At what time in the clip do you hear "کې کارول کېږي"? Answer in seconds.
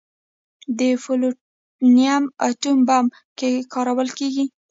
3.37-4.45